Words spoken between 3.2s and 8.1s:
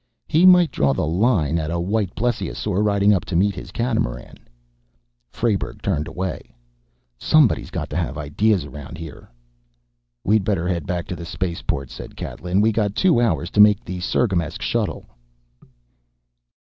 to meet his catamaran." Frayberg turned away. "Somebody's got to